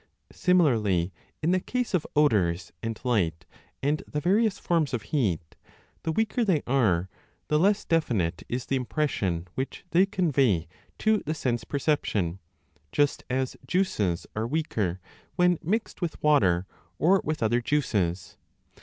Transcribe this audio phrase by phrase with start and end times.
[0.31, 1.13] Similarly,
[1.43, 3.45] in the case of odours and light
[3.83, 5.55] and the various forms of heat,
[6.01, 7.07] the weaker they are,
[7.49, 10.67] the less definite is the impression which they convey
[10.97, 12.39] to the sense perception,
[12.91, 14.99] just 15 as juices are weaker
[15.35, 16.65] when mixed with water
[16.97, 18.37] or with other juices.